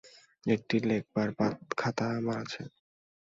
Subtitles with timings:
[0.45, 1.29] একটি লেখবার
[1.77, 2.61] খাতা আমার আছে।